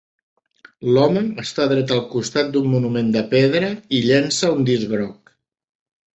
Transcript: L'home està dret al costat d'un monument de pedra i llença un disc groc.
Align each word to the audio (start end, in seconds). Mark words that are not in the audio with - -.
L'home 0.95 1.21
està 1.43 1.67
dret 1.71 1.93
al 1.97 2.01
costat 2.13 2.49
d'un 2.55 2.67
monument 2.73 3.13
de 3.17 3.23
pedra 3.35 3.71
i 3.99 4.01
llença 4.09 4.53
un 4.57 4.67
disc 4.73 4.97
groc. 4.97 5.33